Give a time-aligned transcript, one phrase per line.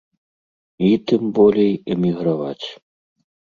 [0.87, 2.67] І, тым болей, эміграваць.